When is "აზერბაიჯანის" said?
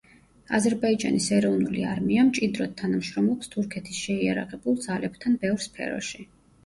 0.59-1.27